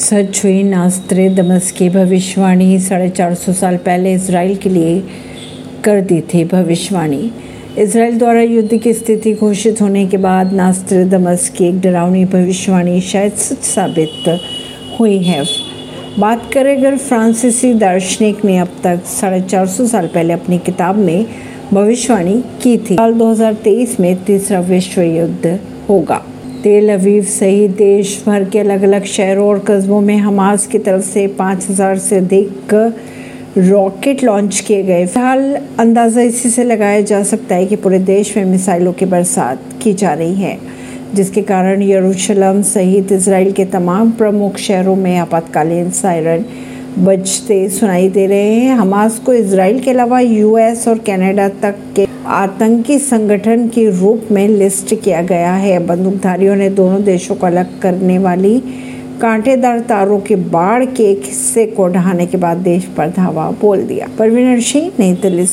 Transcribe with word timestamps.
सच 0.00 0.40
हुई 0.44 0.62
नास्त्रे 0.62 1.28
दमस 1.28 1.70
की 1.70 1.88
भविष्यवाणी, 1.88 2.78
साढ़े 2.80 3.08
चार 3.08 3.34
सौ 3.34 3.52
साल 3.52 3.76
पहले 3.76 4.12
इसराइल 4.14 4.56
के 4.56 4.68
लिए 4.68 5.02
कर 5.84 6.00
दी 6.00 6.20
थी 6.20 6.44
भविष्यवाणी। 6.44 7.30
इसराइल 7.78 8.18
द्वारा 8.18 8.40
युद्ध 8.40 8.76
की 8.76 8.92
स्थिति 8.92 9.32
घोषित 9.34 9.82
होने 9.82 10.06
के 10.06 10.16
बाद 10.16 10.52
नास्त्र 10.52 11.04
दमस 11.08 11.48
की 11.48 11.64
एक 11.64 11.80
डरावनी 11.80 12.24
भविष्यवाणी 12.24 13.00
शायद 13.00 13.32
सच 13.32 13.62
साबित 13.64 14.40
हुई 15.00 15.18
है। 15.18 15.44
बात 16.18 16.50
करें 16.54 16.76
अगर 16.76 16.96
फ्रांसीसी 16.98 17.74
दार्शनिक 17.74 18.44
ने 18.44 18.58
अब 18.58 18.72
तक 18.84 19.04
साढ़े 19.10 19.40
चार 19.40 19.66
सौ 19.66 19.86
साल 19.86 20.06
पहले 20.06 20.32
अपनी 20.32 20.58
किताब 20.58 20.96
में 20.96 21.26
भविष्यवाणी 21.72 22.42
की 22.62 22.76
थी, 22.78 22.96
साल 22.96 23.12
2023 23.12 24.00
में 24.00 24.24
तीसरा 24.24 24.60
विश्व 24.60 25.02
युद्ध 25.02 25.58
होगा। 25.88 26.22
तेल 26.62 26.92
अवीव 26.92 27.22
सहित 27.24 27.70
देश 27.70 28.22
भर 28.26 28.44
के 28.50 28.58
अलग 28.58 28.82
अलग 28.82 29.04
शहरों 29.04 29.46
और 29.48 29.58
कस्बों 29.68 30.00
में 30.00 30.16
हमास 30.16 30.66
की 30.66 30.78
तरफ़ 30.78 31.02
से 31.02 31.26
5000 31.38 31.98
से 31.98 32.16
अधिक 32.16 32.74
रॉकेट 33.58 34.24
लॉन्च 34.24 34.58
किए 34.60 34.82
गए। 34.82 35.06
फ़िलहाल 35.06 35.54
अंदाज़ा 35.80 36.22
इसी 36.22 36.50
से 36.50 36.64
लगाया 36.64 37.00
जा 37.02 37.22
सकता 37.22 37.54
है 37.54 37.66
कि 37.66 37.76
पूरे 37.76 37.98
देश 38.00 38.36
में 38.36 38.44
मिसाइलों 38.44 38.92
की 38.92 39.04
बरसात 39.06 39.62
की 39.82 39.92
जा 39.94 40.12
रही 40.14 40.34
है, 40.34 40.58
जिसके 41.14 41.42
कारण 41.42 41.82
यरूशलम 41.82 42.62
सहित 42.64 43.12
इसराइल 43.12 43.52
के 43.52 43.64
तमाम 43.72 44.10
प्रमुख 44.12 44.56
शहरों 44.58 44.96
में 44.96 45.16
आपातकालीन 45.18 45.90
सायरन 45.92 46.44
बजते 46.98 47.68
सुनाई 47.70 48.08
दे 48.10 48.26
रहे 48.26 48.54
हैं। 48.54 48.76
हमास 48.76 49.18
को 49.18 49.34
इसराइल 49.34 49.80
के 49.80 49.90
अलावा 49.90 50.20
यूएस 50.20 50.86
और 50.88 50.98
कनाडा 50.98 51.48
तक 51.62 51.76
के 51.96 52.06
आतंकी 52.30 52.98
संगठन 52.98 53.68
के 53.68 53.88
रूप 53.90 54.28
में 54.30 54.48
लिस्ट 54.48 54.94
किया 54.94 55.22
गया 55.22 55.52
है। 55.52 55.78
बंदूकधारियों 55.86 56.56
ने 56.56 56.68
दोनों 56.70 57.02
देशों 57.04 57.34
को 57.34 57.46
अलग 57.46 57.80
करने 57.80 58.18
वाली 58.18 58.58
कांटेदार 59.20 59.80
तारों 59.80 60.20
के 60.20 60.36
बाढ़ 60.36 60.84
के 60.84 61.10
एक 61.10 61.22
हिस्से 61.24 61.66
को 61.66 61.88
ढहाने 61.88 62.26
के 62.26 62.36
बाद 62.36 62.56
देश 62.56 62.84
पर 62.84 63.08
धावा 63.08 63.50
बोल 63.50 63.82
दिया। 63.82 64.08
परवीन 64.18 64.60
सिंह 64.60 64.92
नई 64.98 65.12
दिल्ली 65.12 65.46